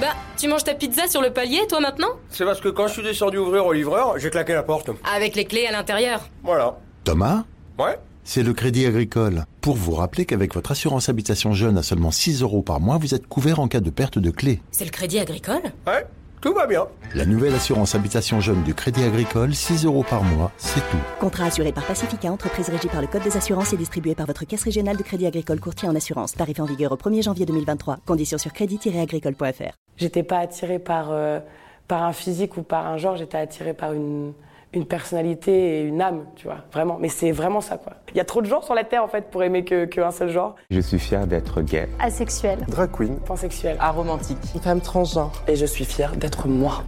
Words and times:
Bah, 0.00 0.14
tu 0.38 0.48
manges 0.48 0.64
ta 0.64 0.74
pizza 0.74 1.08
sur 1.08 1.20
le 1.20 1.30
palier, 1.30 1.60
toi 1.68 1.80
maintenant 1.80 2.08
C'est 2.30 2.44
parce 2.46 2.60
que 2.60 2.68
quand 2.68 2.86
je 2.86 2.94
suis 2.94 3.02
descendu 3.02 3.36
ouvrir 3.36 3.66
au 3.66 3.72
livreur, 3.72 4.18
j'ai 4.18 4.30
claqué 4.30 4.54
la 4.54 4.62
porte. 4.62 4.90
Avec 5.14 5.36
les 5.36 5.44
clés 5.44 5.66
à 5.66 5.72
l'intérieur. 5.72 6.22
Voilà. 6.42 6.78
Thomas 7.04 7.44
Ouais 7.78 7.98
C'est 8.24 8.42
le 8.42 8.54
Crédit 8.54 8.86
Agricole. 8.86 9.44
Pour 9.60 9.76
vous 9.76 9.92
rappeler 9.94 10.24
qu'avec 10.24 10.54
votre 10.54 10.70
assurance 10.70 11.10
habitation 11.10 11.52
jeune 11.52 11.76
à 11.76 11.82
seulement 11.82 12.10
6 12.10 12.40
euros 12.42 12.62
par 12.62 12.80
mois, 12.80 12.96
vous 12.96 13.14
êtes 13.14 13.26
couvert 13.26 13.60
en 13.60 13.68
cas 13.68 13.80
de 13.80 13.90
perte 13.90 14.18
de 14.18 14.30
clé. 14.30 14.62
C'est 14.70 14.86
le 14.86 14.90
crédit 14.90 15.18
agricole 15.18 15.62
Ouais, 15.86 16.06
tout 16.40 16.52
va 16.54 16.66
bien. 16.66 16.86
La 17.14 17.26
nouvelle 17.26 17.54
assurance 17.54 17.94
habitation 17.94 18.40
jeune 18.40 18.62
du 18.62 18.74
Crédit 18.74 19.04
Agricole, 19.04 19.54
6 19.54 19.84
euros 19.84 20.04
par 20.08 20.22
mois, 20.22 20.52
c'est 20.56 20.80
tout. 20.80 20.96
Contrat 21.18 21.46
assuré 21.46 21.72
par 21.72 21.84
Pacifica, 21.84 22.30
entreprise 22.30 22.68
régie 22.68 22.88
par 22.88 23.00
le 23.00 23.06
Code 23.06 23.22
des 23.22 23.36
assurances 23.36 23.72
et 23.72 23.76
distribué 23.76 24.14
par 24.14 24.26
votre 24.26 24.44
caisse 24.44 24.62
régionale 24.62 24.96
de 24.96 25.02
crédit 25.02 25.26
agricole 25.26 25.60
courtier 25.60 25.88
en 25.88 25.94
assurance. 25.94 26.32
Tarif 26.32 26.60
en 26.60 26.64
vigueur 26.64 26.92
au 26.92 26.96
1er 26.96 27.22
janvier 27.22 27.46
2023. 27.46 27.98
Conditions 28.06 28.38
sur 28.38 28.52
crédit-agricole.fr. 28.52 29.74
J'étais 29.96 30.22
pas 30.22 30.38
attirée 30.38 30.78
par, 30.78 31.08
euh, 31.10 31.40
par 31.88 32.04
un 32.04 32.12
physique 32.12 32.56
ou 32.56 32.62
par 32.62 32.86
un 32.86 32.96
genre, 32.96 33.16
j'étais 33.16 33.38
attirée 33.38 33.74
par 33.74 33.92
une, 33.92 34.32
une 34.72 34.84
personnalité 34.84 35.80
et 35.80 35.82
une 35.82 36.00
âme, 36.00 36.26
tu 36.36 36.46
vois, 36.46 36.58
vraiment. 36.72 36.98
Mais 37.00 37.08
c'est 37.08 37.32
vraiment 37.32 37.60
ça, 37.60 37.76
quoi. 37.76 37.94
Il 38.12 38.16
y 38.16 38.20
a 38.20 38.24
trop 38.24 38.40
de 38.40 38.46
genres 38.46 38.64
sur 38.64 38.74
la 38.74 38.84
Terre, 38.84 39.02
en 39.02 39.08
fait, 39.08 39.30
pour 39.30 39.42
aimer 39.42 39.64
qu'un 39.64 39.86
que 39.86 40.00
un 40.00 40.12
seul 40.12 40.28
genre. 40.28 40.54
Je 40.70 40.80
suis 40.80 40.98
fier 40.98 41.26
d'être 41.26 41.60
gay. 41.62 41.88
Asexuel. 41.98 42.58
Drag 42.68 42.90
queen. 42.90 43.16
Pansexuel. 43.16 43.76
Aromantique. 43.80 44.38
Une 44.54 44.60
femme 44.60 44.80
transgenre. 44.80 45.32
Et 45.48 45.56
je 45.56 45.66
suis 45.66 45.84
fière 45.84 46.14
d'être 46.14 46.46
moi. 46.46 46.84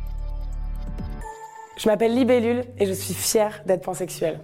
Je 1.77 1.89
m'appelle 1.89 2.15
Libellule 2.15 2.65
et 2.79 2.87
je 2.87 2.93
suis 2.93 3.15
fière 3.15 3.63
d'être 3.67 3.83
pansexuelle. 3.83 4.39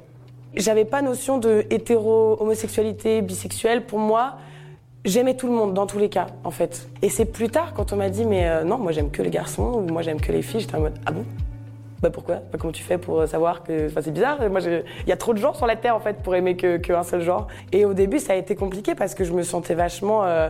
J'avais 0.55 0.85
pas 0.85 1.03
notion 1.03 1.39
de 1.39 1.65
hétéro, 1.71 2.37
homosexualité, 2.41 3.23
bisexuelle. 3.23 3.85
Pour 3.85 3.99
moi, 3.99 4.39
j'aimais 5.05 5.37
tout 5.37 5.47
le 5.47 5.53
monde 5.53 5.75
dans 5.75 5.87
tous 5.87 5.99
les 5.99 6.09
cas, 6.09 6.27
en 6.43 6.51
fait. 6.51 6.89
Et 7.03 7.11
c'est 7.11 7.27
plus 7.27 7.49
tard 7.49 7.75
quand 7.75 7.93
on 7.93 7.97
m'a 7.97 8.09
dit, 8.09 8.25
mais 8.25 8.49
euh, 8.49 8.65
non, 8.65 8.79
moi 8.79 8.91
j'aime 8.93 9.11
que 9.11 9.23
les 9.23 9.31
garçons 9.31 9.75
ou 9.75 9.93
moi 9.93 10.03
j'aime 10.03 10.21
que 10.21 10.33
les 10.33 10.43
filles, 10.43 10.61
j'étais 10.61 10.77
en 10.77 10.81
mode, 10.81 10.99
ah 11.07 11.13
bon? 11.13 11.25
Bah 12.01 12.11
pourquoi? 12.11 12.37
Bah, 12.37 12.59
Comment 12.61 12.73
tu 12.73 12.83
fais 12.83 12.99
pour 12.99 13.27
savoir 13.27 13.63
que. 13.63 13.87
Enfin, 13.87 14.01
c'est 14.03 14.11
bizarre. 14.11 14.39
Moi, 14.51 14.61
il 14.61 15.09
y 15.09 15.13
a 15.13 15.17
trop 15.17 15.35
de 15.35 15.39
gens 15.39 15.55
sur 15.55 15.67
la 15.67 15.77
Terre, 15.77 15.97
en 15.97 16.01
fait, 16.01 16.23
pour 16.23 16.35
aimer 16.35 16.57
qu'un 16.57 17.03
seul 17.03 17.23
genre. 17.23 17.49
Et 17.73 17.85
au 17.85 17.95
début, 17.95 18.19
ça 18.19 18.35
a 18.35 18.37
été 18.37 18.55
compliqué 18.55 18.95
parce 18.95 19.15
que 19.15 19.25
je 19.25 19.33
me 19.33 19.43
sentais 19.43 19.75
vachement. 19.75 20.25
Euh, 20.25 20.49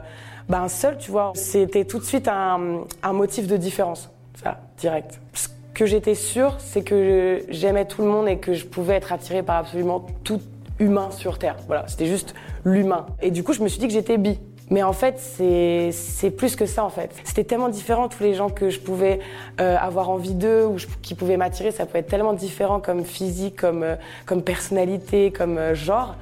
bah, 0.49 0.69
seule, 0.69 0.99
tu 0.99 1.11
vois. 1.11 1.33
C'était 1.35 1.85
tout 1.85 1.99
de 1.99 2.05
suite 2.05 2.29
un 2.29 3.13
motif 3.13 3.47
de 3.47 3.57
différence. 3.57 4.11
Ça, 4.43 4.61
direct. 4.77 5.21
Ce 5.35 5.49
que 5.75 5.87
j'étais 5.87 6.15
sûre, 6.15 6.57
c'est 6.59 6.83
que 6.83 7.43
j'aimais 7.49 7.85
tout 7.85 8.03
le 8.03 8.09
monde 8.09 8.29
et 8.29 8.39
que 8.39 8.53
je 8.53 8.67
pouvais 8.67 8.95
être 8.95 9.13
attirée 9.13 9.43
par 9.43 9.57
absolument 9.57 10.07
tout 10.25 10.41
humain 10.79 11.11
sur 11.11 11.39
Terre. 11.39 11.57
Voilà, 11.67 11.87
c'était 11.89 12.07
juste 12.07 12.35
l'humain. 12.65 13.07
Et 13.21 13.31
du 13.31 13.43
coup, 13.43 13.53
je 13.53 13.63
me 13.63 13.69
suis 13.69 13.79
dit 13.79 13.87
que 13.87 13.93
j'étais 13.93 14.19
bi. 14.19 14.39
Mais 14.71 14.83
en 14.83 14.93
fait, 14.93 15.19
c'est 15.19 16.31
plus 16.31 16.57
que 16.57 16.67
ça, 16.67 16.85
en 16.85 16.91
fait. 16.91 17.11
C'était 17.25 17.45
tellement 17.45 17.69
différent, 17.69 18.09
tous 18.09 18.23
les 18.23 18.35
gens 18.35 18.51
que 18.51 18.71
je 18.71 18.79
pouvais 18.81 19.21
euh, 19.61 19.77
avoir 19.77 20.11
envie 20.11 20.35
d'eux 20.35 20.65
ou 20.65 20.77
qui 21.03 21.15
pouvaient 21.15 21.37
m'attirer, 21.37 21.71
ça 21.71 21.87
pouvait 21.87 22.01
être 22.01 22.09
tellement 22.09 22.35
différent 22.35 22.81
comme 22.81 23.05
physique, 23.05 23.57
comme, 23.57 23.83
euh, 23.83 23.97
comme 24.27 24.43
personnalité, 24.43 25.31
comme 25.31 25.59
euh, 25.59 25.75
genre, 25.75 26.17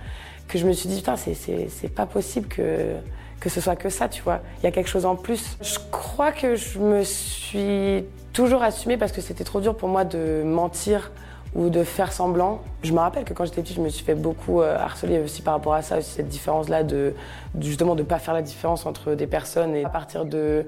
que 0.49 0.59
je 0.59 0.67
me 0.67 0.73
suis 0.73 0.89
dit, 0.89 0.97
putain, 0.97 1.17
c'est 1.17 1.95
pas 1.95 2.07
possible 2.07 2.47
que, 2.47 2.93
que 3.41 3.49
ce 3.49 3.61
soit 3.61 3.77
que 3.77 3.89
ça, 3.89 4.09
tu 4.09 4.23
vois. 4.23 4.41
Il 4.61 4.65
y 4.65 4.67
a 4.69 4.71
quelque 4.71 4.89
chose 4.89 5.07
en 5.07 5.17
plus. 5.17 5.57
Je 5.61 5.79
crois 5.91 6.31
que 6.31 6.55
je 6.55 6.79
me 6.79 7.03
suis 7.03 8.05
toujours 8.33 8.63
assumée 8.63 8.97
parce 8.97 9.13
que 9.13 9.21
c'était 9.21 9.45
trop 9.45 9.61
dur 9.61 9.77
pour 9.77 9.89
moi 9.89 10.05
de 10.05 10.43
mentir 10.45 11.11
ou 11.57 11.71
de 11.71 11.83
faire 11.83 12.13
semblant. 12.13 12.61
Je 12.83 12.93
me 12.93 12.99
rappelle 12.99 13.25
que 13.25 13.33
quand 13.33 13.47
j'étais 13.47 13.63
petite, 13.63 13.77
je 13.77 13.81
me 13.81 13.89
suis 13.89 14.05
fait 14.05 14.15
beaucoup 14.15 14.61
euh, 14.61 14.77
harceler 14.77 15.19
aussi 15.21 15.43
par 15.43 15.55
rapport 15.55 15.75
à 15.75 15.83
ça, 15.83 16.01
cette 16.03 16.29
différence-là 16.29 16.85
de, 16.85 17.15
de 17.55 17.67
justement 17.67 17.95
de 17.95 18.03
pas 18.03 18.19
faire 18.19 18.35
la 18.35 18.43
différence 18.43 18.87
entre 18.87 19.15
des 19.15 19.27
personnes. 19.27 19.75
Et 19.75 19.85
à 19.85 19.89
partir 19.89 20.27
de 20.27 20.67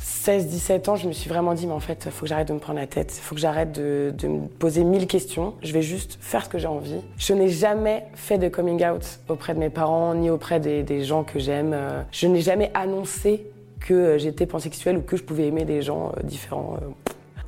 16-17 0.00 0.90
ans, 0.90 0.96
je 0.96 1.06
me 1.06 1.12
suis 1.12 1.30
vraiment 1.30 1.54
dit, 1.54 1.66
mais 1.66 1.72
en 1.72 1.80
fait, 1.80 2.02
il 2.04 2.10
faut 2.10 2.22
que 2.22 2.28
j'arrête 2.28 2.48
de 2.48 2.52
me 2.52 2.58
prendre 2.58 2.80
la 2.80 2.86
tête, 2.86 3.14
il 3.16 3.20
faut 3.20 3.34
que 3.34 3.40
j'arrête 3.40 3.72
de, 3.72 4.12
me 4.24 4.46
poser 4.46 4.84
mille 4.84 5.06
questions, 5.06 5.54
je 5.62 5.72
vais 5.72 5.82
juste 5.82 6.18
faire 6.20 6.44
ce 6.44 6.48
que 6.48 6.58
j'ai 6.58 6.66
envie. 6.66 7.00
Je 7.16 7.32
n'ai 7.32 7.48
jamais 7.48 8.04
fait 8.14 8.38
de 8.38 8.48
coming 8.48 8.84
out 8.84 9.20
auprès 9.28 9.54
de 9.54 9.60
mes 9.60 9.70
parents, 9.70 10.14
ni 10.14 10.28
auprès 10.28 10.60
des, 10.60 10.82
des 10.82 11.04
gens 11.04 11.22
que 11.22 11.38
j'aime. 11.38 11.72
Euh, 11.72 12.02
Je 12.10 12.26
n'ai 12.26 12.40
jamais 12.40 12.70
annoncé 12.74 13.46
que 13.80 13.94
euh, 13.94 14.18
j'étais 14.18 14.46
pansexuelle 14.46 14.98
ou 14.98 15.02
que 15.02 15.16
je 15.16 15.22
pouvais 15.22 15.46
aimer 15.46 15.64
des 15.64 15.80
gens 15.80 16.12
différents. 16.24 16.76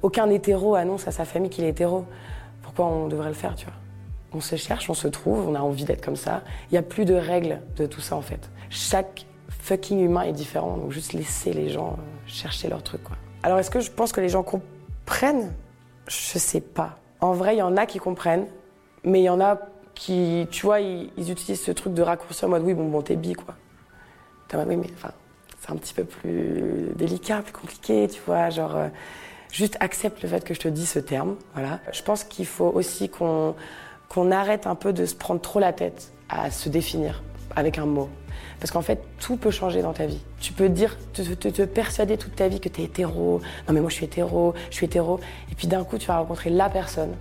Aucun 0.03 0.31
hétéro 0.31 0.75
annonce 0.75 1.09
à 1.09 1.11
sa 1.11 1.25
famille 1.25 1.51
qu'il 1.51 1.65
est 1.65 1.71
hétéro. 1.71 2.05
Pourquoi 2.63 2.87
on 2.87 3.09
devrait 3.09 3.29
le 3.29 3.35
faire, 3.35 3.55
tu 3.57 3.67
vois? 3.67 3.75
On 4.33 4.41
se 4.41 4.57
cherche, 4.57 4.89
on 4.91 4.95
se 4.95 5.09
trouve, 5.09 5.49
on 5.49 5.55
a 5.55 5.61
envie 5.61 5.85
d'être 5.85 6.05
comme 6.05 6.17
ça. 6.17 6.43
Il 6.71 6.75
n'y 6.75 6.79
a 6.79 6.83
plus 6.83 7.05
de 7.05 7.15
règles 7.15 7.61
de 7.77 7.87
tout 7.87 8.01
ça, 8.01 8.15
en 8.15 8.21
fait. 8.21 8.51
Chaque 8.71 9.27
fucking 9.49 9.99
humain 9.99 10.23
est 10.23 10.33
différent, 10.33 10.77
donc 10.77 10.93
juste 10.93 11.15
laisser 11.15 11.53
les 11.53 11.71
gens 11.71 11.97
euh, 11.99 12.03
chercher 12.27 12.69
leur 12.69 12.83
truc, 12.83 13.03
quoi. 13.03 13.17
Alors, 13.43 13.59
est-ce 13.59 13.71
que 13.71 13.81
je 13.81 13.91
pense 13.91 14.13
que 14.13 14.21
les 14.21 14.29
gens 14.29 14.43
comprennent? 14.43 15.53
Je 16.07 16.39
sais 16.39 16.61
pas. 16.61 16.99
En 17.21 17.33
vrai, 17.33 17.57
il 17.57 17.59
y 17.59 17.63
en 17.63 17.77
a 17.77 17.87
qui 17.87 17.99
comprennent, 17.99 18.47
mais 19.03 19.21
il 19.21 19.25
y 19.25 19.31
en 19.31 19.41
a 19.41 19.59
qui, 19.95 20.47
tu 20.51 20.67
vois, 20.67 20.81
ils, 20.81 21.31
utilisent 21.31 21.63
ce 21.63 21.73
truc 21.73 21.95
de 21.95 22.03
raccourci 22.03 22.45
en 22.45 22.49
mode 22.49 22.63
oui, 22.63 22.75
bon, 22.75 22.89
bon, 22.89 23.03
t'es 23.03 23.17
bi, 23.17 23.33
quoi. 23.33 23.57
Oui, 24.55 24.77
mais 24.77 24.91
enfin, 24.95 25.11
c'est 25.61 25.73
un 25.73 25.77
petit 25.77 25.95
peu 25.95 26.05
plus 26.05 26.93
délicat, 26.95 27.43
plus 27.43 27.53
compliqué, 27.53 28.07
tu 28.09 28.21
vois, 28.27 28.51
genre. 28.51 28.77
euh, 28.77 28.89
juste 29.53 29.77
accepte 29.81 30.23
le 30.23 30.29
fait 30.29 30.45
que 30.45 30.55
je 30.55 30.61
te 30.61 30.69
dis 30.69 30.87
ce 30.87 30.99
terme, 30.99 31.37
voilà. 31.55 31.81
Je 31.93 32.03
pense 32.03 32.25
qu'il 32.25 32.47
faut 32.47 32.71
aussi 32.75 33.09
qu'on 33.09 33.55
arrête 34.33 34.67
un 34.67 34.75
peu 34.75 34.93
de 34.93 35.07
se 35.07 35.15
prendre 35.15 35.41
trop 35.41 35.61
la 35.61 35.73
tête 35.73 36.13
à 36.29 36.51
se 36.51 36.69
définir 36.69 37.23
avec 37.57 37.79
un 37.79 37.87
mot. 37.87 38.09
Parce 38.61 38.73
qu'en 38.73 38.83
fait, 38.83 39.01
tout 39.21 39.37
peut 39.37 39.51
changer 39.53 39.83
dans 39.83 39.93
ta 39.93 40.07
vie. 40.07 40.21
Tu 40.41 40.53
peux 40.53 40.69
dire, 40.69 40.97
te, 41.13 41.23
te- 41.23 41.49
te 41.49 41.63
persuader 41.63 42.17
toute 42.19 42.35
ta 42.35 42.49
vie 42.49 42.59
que 42.61 42.69
tu 42.69 42.81
es 42.81 42.85
hétéro. 42.85 43.41
Non, 43.69 43.75
mais 43.75 43.81
moi, 43.81 43.89
je 43.89 43.95
suis 43.95 44.05
hétéro, 44.05 44.53
je 44.71 44.75
suis 44.77 44.87
hétéro. 44.87 45.21
Et 45.51 45.55
puis 45.55 45.69
d'un 45.69 45.85
coup, 45.85 45.97
tu 45.97 46.07
vas 46.09 46.19
rencontrer 46.19 46.51
la 46.51 46.69
personne 46.69 47.15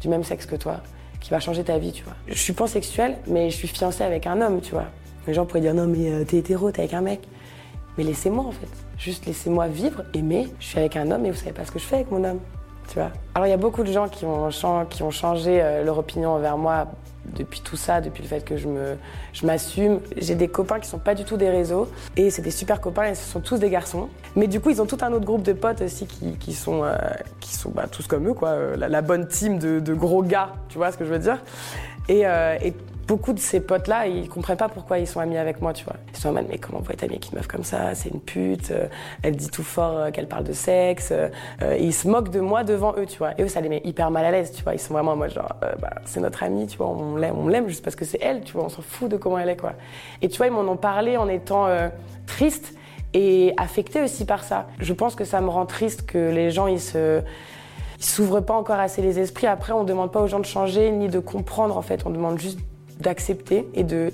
du 0.00 0.08
même 0.08 0.24
sexe 0.24 0.46
que 0.46 0.56
toi 0.56 0.80
qui 1.20 1.30
va 1.30 1.38
changer 1.40 1.64
ta 1.64 1.78
vie, 1.78 1.92
tu 1.92 2.02
vois. 2.04 2.14
Je 2.28 2.34
suis 2.38 2.52
pansexuelle, 2.54 3.16
mais 3.26 3.48
je 3.50 3.56
suis 3.56 3.68
fiancée 3.68 4.04
avec 4.04 4.26
un 4.26 4.40
homme, 4.40 4.60
tu 4.60 4.72
vois. 4.72 4.86
Les 5.26 5.32
gens 5.34 5.46
pourraient 5.46 5.60
dire, 5.62 5.72
non, 5.74 5.86
mais 5.86 6.10
euh, 6.10 6.24
t'es 6.24 6.38
hétéro, 6.38 6.70
t'es 6.70 6.80
avec 6.80 6.94
un 6.94 7.00
mec. 7.02 7.20
Mais 7.96 8.04
laissez-moi, 8.04 8.44
en 8.44 8.52
fait. 8.52 8.68
Juste 8.98 9.26
laissez-moi 9.26 9.68
vivre, 9.68 10.04
aimer. 10.14 10.48
Je 10.60 10.66
suis 10.66 10.78
avec 10.78 10.96
un 10.96 11.10
homme 11.10 11.26
et 11.26 11.30
vous 11.30 11.36
savez 11.36 11.52
pas 11.52 11.64
ce 11.64 11.72
que 11.72 11.78
je 11.78 11.84
fais 11.84 11.96
avec 11.96 12.10
mon 12.10 12.24
homme. 12.24 12.40
Tu 12.88 12.98
vois 12.98 13.10
Alors, 13.34 13.46
il 13.46 13.50
y 13.50 13.54
a 13.54 13.58
beaucoup 13.58 13.82
de 13.82 13.92
gens 13.92 14.08
qui 14.08 14.24
ont, 14.26 14.50
changé 14.50 15.62
euh, 15.62 15.84
leur 15.84 15.98
opinion 15.98 16.30
envers 16.30 16.58
moi 16.58 16.88
depuis 17.36 17.60
tout 17.60 17.76
ça, 17.76 18.00
depuis 18.00 18.22
le 18.22 18.28
fait 18.28 18.44
que 18.44 18.56
je 18.56 18.68
me, 18.68 18.96
je 19.32 19.46
m'assume. 19.46 20.00
J'ai 20.16 20.34
des 20.34 20.48
copains 20.48 20.80
qui 20.80 20.88
sont 20.88 20.98
pas 20.98 21.14
du 21.14 21.24
tout 21.24 21.36
des 21.36 21.48
réseaux 21.48 21.88
et 22.16 22.30
c'est 22.30 22.42
des 22.42 22.50
super 22.50 22.80
copains 22.80 23.06
et 23.06 23.14
ce 23.14 23.28
sont 23.28 23.40
tous 23.40 23.58
des 23.58 23.70
garçons. 23.70 24.08
Mais 24.36 24.46
du 24.46 24.60
coup, 24.60 24.70
ils 24.70 24.80
ont 24.82 24.86
tout 24.86 24.98
un 25.00 25.12
autre 25.12 25.24
groupe 25.24 25.42
de 25.42 25.52
potes 25.52 25.80
aussi 25.82 26.06
qui, 26.06 26.52
sont, 26.52 26.84
euh, 26.84 26.96
qui 27.40 27.54
sont 27.54 27.70
bah, 27.70 27.86
tous 27.90 28.06
comme 28.06 28.28
eux, 28.28 28.34
quoi. 28.34 28.50
euh, 28.50 28.76
La, 28.76 29.02
bonne 29.02 29.26
team 29.26 29.58
de, 29.58 29.94
gros 29.94 30.22
gars, 30.22 30.52
tu 30.68 30.78
vois 30.78 30.92
ce 30.92 30.98
que 30.98 31.04
je 31.04 31.10
veux 31.10 31.18
dire 31.18 31.38
euh, 32.10 32.56
et 32.62 32.74
beaucoup 33.06 33.32
de 33.32 33.38
ces 33.38 33.60
potes-là, 33.60 34.06
ils 34.06 34.28
comprennent 34.28 34.56
pas 34.56 34.68
pourquoi 34.68 34.98
ils 34.98 35.06
sont 35.06 35.20
amis 35.20 35.36
avec 35.36 35.60
moi, 35.60 35.72
tu 35.72 35.84
vois. 35.84 35.96
Ils 36.12 36.16
sont 36.18 36.30
en 36.30 36.32
mode, 36.32 36.46
mais 36.48 36.58
comment 36.58 36.80
peut 36.80 36.92
être 36.92 37.02
ami 37.02 37.12
avec 37.12 37.30
une 37.30 37.38
meuf 37.38 37.46
comme 37.46 37.64
ça? 37.64 37.94
C'est 37.94 38.10
une 38.10 38.20
pute, 38.20 38.70
euh, 38.70 38.86
elle 39.22 39.36
dit 39.36 39.48
tout 39.48 39.62
fort 39.62 39.96
euh, 39.96 40.10
qu'elle 40.10 40.28
parle 40.28 40.44
de 40.44 40.52
sexe. 40.52 41.12
euh, 41.12 41.28
ils 41.78 41.92
se 41.92 42.08
moquent 42.08 42.30
de 42.30 42.40
moi 42.40 42.64
devant 42.64 42.94
eux, 42.96 43.06
tu 43.06 43.18
vois. 43.18 43.32
Et 43.38 43.42
eux, 43.42 43.48
ça 43.48 43.60
les 43.60 43.68
met 43.68 43.82
hyper 43.84 44.10
mal 44.10 44.24
à 44.24 44.30
l'aise, 44.30 44.52
tu 44.52 44.62
vois. 44.62 44.74
Ils 44.74 44.78
sont 44.80 44.94
vraiment 44.94 45.12
en 45.12 45.16
mode, 45.16 45.32
genre, 45.32 45.54
bah, 45.80 45.90
c'est 46.04 46.20
notre 46.20 46.42
amie, 46.42 46.66
tu 46.66 46.78
vois, 46.78 46.88
on 46.88 47.16
l'aime, 47.16 47.68
juste 47.68 47.84
parce 47.84 47.96
que 47.96 48.04
c'est 48.04 48.18
elle, 48.20 48.42
tu 48.42 48.54
vois, 48.54 48.64
on 48.64 48.68
s'en 48.68 48.82
fout 48.82 49.10
de 49.10 49.16
comment 49.16 49.38
elle 49.38 49.48
est, 49.48 49.56
quoi. 49.56 49.72
Et 50.22 50.28
tu 50.28 50.36
vois, 50.38 50.46
ils 50.46 50.52
m'en 50.52 50.60
ont 50.60 50.76
parlé 50.76 51.16
en 51.16 51.28
étant 51.28 51.68
triste 52.26 52.74
et 53.12 53.54
affectée 53.56 54.02
aussi 54.02 54.24
par 54.24 54.44
ça. 54.44 54.66
Je 54.80 54.92
pense 54.92 55.14
que 55.14 55.24
ça 55.24 55.40
me 55.40 55.48
rend 55.48 55.66
triste 55.66 56.06
que 56.06 56.30
les 56.30 56.50
gens, 56.50 56.66
ils 56.66 56.80
se 56.80 57.22
s'ouvrent 57.98 58.40
pas 58.40 58.54
encore 58.54 58.78
assez 58.78 59.02
les 59.02 59.18
esprits. 59.18 59.46
Après, 59.46 59.72
on 59.72 59.84
demande 59.84 60.12
pas 60.12 60.20
aux 60.20 60.26
gens 60.26 60.40
de 60.40 60.44
changer 60.44 60.90
ni 60.90 61.08
de 61.08 61.20
comprendre, 61.20 61.76
en 61.76 61.82
fait. 61.82 62.04
On 62.06 62.10
demande 62.10 62.38
juste 62.38 62.58
d'accepter 63.00 63.66
et 63.74 63.84
de. 63.84 64.12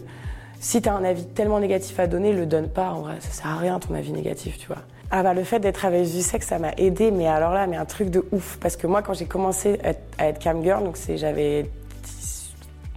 Si 0.61 0.83
tu 0.83 0.89
as 0.89 0.95
un 0.95 1.05
avis 1.05 1.25
tellement 1.25 1.59
négatif 1.59 1.99
à 1.99 2.07
donner, 2.07 2.33
le 2.33 2.45
donne 2.47 2.69
pas. 2.69 2.91
En 2.91 3.01
vrai, 3.01 3.15
ça 3.21 3.31
sert 3.31 3.47
à 3.47 3.57
rien 3.57 3.79
ton 3.79 3.95
avis 3.95 4.13
négatif, 4.13 4.59
tu 4.59 4.67
vois. 4.67 4.83
Ah 5.13 5.25
bah 5.25 5.35
le 5.35 5.43
fait 5.43 5.59
d'être 5.59 5.85
avec 5.85 6.05
du 6.05 6.23
sexe, 6.23 6.47
ça 6.47 6.59
m'a 6.59 6.73
aidé, 6.77 7.11
mais 7.11 7.27
alors 7.27 7.53
là, 7.53 7.67
mais 7.67 7.77
un 7.77 7.85
truc 7.85 8.11
de 8.11 8.25
ouf. 8.31 8.59
Parce 8.61 8.77
que 8.77 8.87
moi, 8.87 9.03
quand 9.03 9.15
j'ai 9.15 9.25
commencé 9.25 9.79
à 10.19 10.29
être, 10.29 10.39
cam 10.39 10.63
girl, 10.63 10.85
donc 10.85 10.97
c'est 10.97 11.17
j'avais 11.17 11.69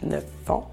19 0.01 0.23
ans, 0.49 0.69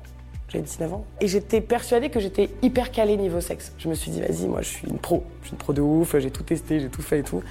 j'avais 0.49 0.65
19 0.65 0.93
ans, 0.93 1.05
et 1.21 1.29
j'étais 1.29 1.63
persuadée 1.63 2.11
que 2.11 2.21
j'étais 2.21 2.51
hyper 2.61 2.91
calée 2.91 3.17
niveau 3.17 3.41
sexe. 3.41 3.73
Je 3.79 3.89
me 3.89 3.95
suis 3.95 4.11
dit, 4.11 4.21
vas-y, 4.21 4.49
moi 4.49 4.61
je 4.61 4.69
suis 4.69 4.89
une 4.89 4.99
pro, 4.99 5.25
je 5.41 5.47
suis 5.47 5.53
une 5.53 5.59
pro 5.59 5.73
de 5.73 5.81
ouf, 5.81 6.15
j'ai 6.19 6.31
tout 6.31 6.43
testé, 6.43 6.79
j'ai 6.81 6.89
tout 6.89 7.03
fait 7.03 7.21
et 7.21 7.23
tout. 7.23 7.43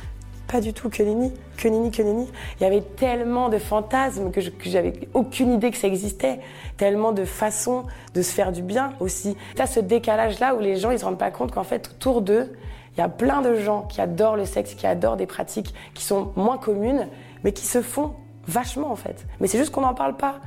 Pas 0.50 0.62
du 0.62 0.74
tout, 0.74 0.90
que 0.90 1.04
nenni, 1.04 1.32
que 1.58 1.68
nenni, 1.68 1.92
que 1.92 2.02
nenni. 2.02 2.28
Il 2.60 2.64
y 2.64 2.66
avait 2.66 2.82
tellement 2.82 3.50
de 3.50 3.60
fantasmes 3.60 4.32
que 4.32 4.42
j'avais 4.42 4.94
aucune 5.14 5.54
idée 5.54 5.70
que 5.70 5.78
ça 5.78 5.88
existait, 5.88 6.40
tellement 6.76 7.12
de 7.12 7.24
façons 7.24 7.84
de 8.16 8.24
se 8.24 8.34
faire 8.34 8.52
du 8.52 8.64
bien 8.64 8.94
aussi. 9.00 9.38
T'as 9.56 9.68
ce 9.68 9.80
décalage-là 9.80 10.56
où 10.56 10.60
les 10.60 10.78
gens 10.78 10.90
ils 10.90 10.98
se 10.98 11.06
rendent 11.06 11.20
pas 11.20 11.30
compte 11.30 11.52
qu'en 11.52 11.64
fait 11.64 11.90
autour 11.90 12.24
d'eux, 12.24 12.52
il 12.96 13.00
y 13.00 13.04
a 13.04 13.10
plein 13.10 13.42
de 13.42 13.54
gens 13.54 13.84
qui 13.84 14.02
adorent 14.02 14.38
le 14.38 14.46
sexe, 14.46 14.74
qui 14.74 14.88
adorent 14.88 15.18
des 15.18 15.28
pratiques 15.28 15.76
qui 15.94 16.04
sont 16.04 16.34
moins 16.36 16.58
communes, 16.58 17.10
mais 17.44 17.52
qui 17.52 17.68
se 17.68 17.84
font 17.84 18.16
vachement 18.48 18.92
en 18.92 18.96
fait. 18.96 19.28
Mais 19.40 19.48
c'est 19.48 19.60
juste 19.60 19.70
qu'on 19.70 19.82
n'en 19.82 19.94
parle 19.94 20.18
pas. 20.18 20.40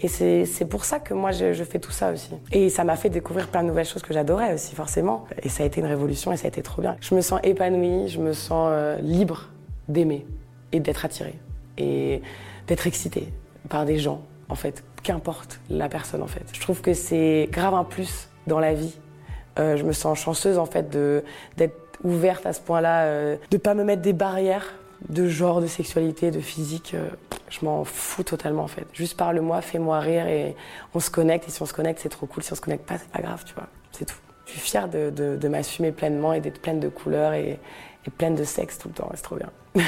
Et 0.00 0.08
c'est 0.08 0.64
pour 0.68 0.84
ça 0.84 0.98
que 0.98 1.14
moi 1.14 1.30
je, 1.30 1.64
fais 1.64 1.78
tout 1.78 1.90
ça 1.90 2.12
aussi. 2.12 2.30
Et 2.52 2.68
ça 2.68 2.84
m'a 2.84 2.96
fait 2.96 3.08
découvrir 3.08 3.48
plein 3.48 3.62
de 3.62 3.68
nouvelles 3.68 3.86
choses 3.86 4.02
que 4.02 4.12
j'adorais 4.12 4.52
aussi 4.52 4.74
forcément. 4.74 5.24
Et 5.42 5.48
ça 5.48 5.62
a 5.62 5.66
été 5.66 5.80
une 5.80 5.86
révolution 5.86 6.32
et 6.32 6.36
ça 6.36 6.46
a 6.46 6.48
été 6.48 6.62
trop 6.62 6.82
bien. 6.82 6.96
Je 7.00 7.14
me 7.14 7.20
sens 7.20 7.40
épanouie, 7.42 8.08
je 8.08 8.20
me 8.20 8.32
sens 8.32 8.68
euh, 8.70 8.98
libre 9.00 9.48
d'aimer 9.88 10.26
et 10.72 10.80
d'être 10.80 11.04
attirée 11.04 11.38
et 11.78 12.22
d'être 12.66 12.86
excitée 12.86 13.28
par 13.68 13.84
des 13.84 13.98
gens 13.98 14.22
en 14.48 14.54
fait, 14.56 14.84
qu'importe 15.02 15.60
la 15.70 15.88
personne 15.88 16.22
en 16.22 16.26
fait. 16.26 16.44
Je 16.52 16.60
trouve 16.60 16.80
que 16.80 16.92
c'est 16.92 17.48
grave 17.50 17.74
un 17.74 17.84
plus 17.84 18.28
dans 18.46 18.60
la 18.60 18.74
vie. 18.74 18.94
Euh, 19.58 19.76
je 19.76 19.84
me 19.84 19.92
sens 19.92 20.18
chanceuse 20.18 20.58
en 20.58 20.66
fait 20.66 20.90
d'être 21.56 21.76
ouverte 22.02 22.44
à 22.44 22.52
ce 22.52 22.60
point-là, 22.60 23.04
euh, 23.04 23.36
de 23.50 23.56
pas 23.56 23.74
me 23.74 23.84
mettre 23.84 24.02
des 24.02 24.12
barrières 24.12 24.74
de 25.08 25.28
genre, 25.28 25.60
de 25.60 25.66
sexualité, 25.66 26.30
de 26.30 26.40
physique. 26.40 26.96
Je 27.48 27.64
m'en 27.64 27.84
fous 27.84 28.22
totalement 28.22 28.64
en 28.64 28.68
fait. 28.68 28.86
Juste 28.92 29.16
parle-moi, 29.16 29.60
fais-moi 29.60 30.00
rire 30.00 30.26
et 30.26 30.56
on 30.94 31.00
se 31.00 31.10
connecte. 31.10 31.48
Et 31.48 31.50
si 31.50 31.62
on 31.62 31.66
se 31.66 31.74
connecte, 31.74 32.00
c'est 32.02 32.08
trop 32.08 32.26
cool. 32.26 32.42
Si 32.42 32.52
on 32.52 32.56
se 32.56 32.60
connecte 32.60 32.86
pas, 32.86 32.98
c'est 32.98 33.10
pas 33.10 33.22
grave, 33.22 33.44
tu 33.44 33.54
vois. 33.54 33.68
C'est 33.92 34.06
tout. 34.06 34.16
Je 34.46 34.52
suis 34.52 34.60
fière 34.60 34.88
de, 34.88 35.10
de, 35.10 35.48
m'assumer 35.48 35.90
pleinement 35.90 36.34
et 36.34 36.40
d'être 36.40 36.60
pleine 36.60 36.78
de 36.78 36.88
couleurs 36.88 37.32
et 37.32 37.58
pleine 38.18 38.34
de 38.34 38.44
sexe 38.44 38.78
tout 38.78 38.88
le 38.88 38.94
temps. 38.94 39.10
C'est 39.14 39.22
trop 39.22 39.36
bien. 39.36 39.50